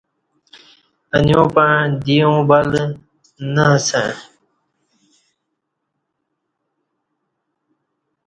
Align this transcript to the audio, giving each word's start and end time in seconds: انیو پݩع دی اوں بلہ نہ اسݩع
انیو 1.15 1.41
پݩع 1.55 1.79
دی 2.03 2.17
اوں 2.25 2.39
بلہ 2.49 2.83
نہ 3.53 3.65
اسݩع 3.75 4.09